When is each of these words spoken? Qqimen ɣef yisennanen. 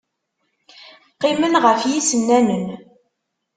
Qqimen 1.13 1.53
ɣef 1.63 1.81
yisennanen. 1.91 2.65